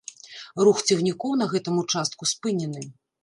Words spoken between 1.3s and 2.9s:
на гэтым участку спынены.